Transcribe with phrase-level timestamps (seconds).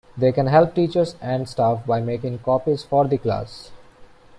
[0.17, 3.69] They can help teachers and staff by making copies for the class.